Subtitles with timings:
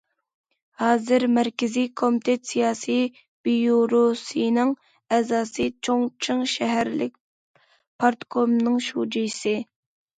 [0.83, 3.05] ھازىر مەركىزىي كومىتېت سىياسىي
[3.49, 4.75] بىيۇروسىنىڭ
[5.19, 7.25] ئەزاسى، چۇڭچىڭ شەھەرلىك
[8.03, 9.59] پارتكومنىڭ شۇجىسى.